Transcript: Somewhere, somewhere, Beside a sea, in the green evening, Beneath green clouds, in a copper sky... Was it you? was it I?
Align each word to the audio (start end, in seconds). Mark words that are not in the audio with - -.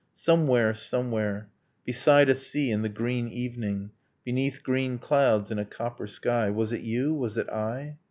Somewhere, 0.15 0.73
somewhere, 0.73 1.51
Beside 1.85 2.27
a 2.29 2.33
sea, 2.33 2.71
in 2.71 2.81
the 2.81 2.89
green 2.89 3.27
evening, 3.27 3.91
Beneath 4.25 4.63
green 4.63 4.97
clouds, 4.97 5.51
in 5.51 5.59
a 5.59 5.63
copper 5.63 6.07
sky... 6.07 6.49
Was 6.49 6.73
it 6.73 6.81
you? 6.81 7.13
was 7.13 7.37
it 7.37 7.47
I? 7.51 7.97